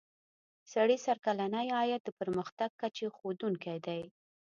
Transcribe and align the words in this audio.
سړي 0.73 0.97
سر 1.05 1.17
کلنی 1.25 1.67
عاید 1.77 2.01
د 2.05 2.09
پرمختګ 2.19 2.69
کچې 2.81 3.05
ښودونکی 3.15 3.77
دی. 3.85 4.01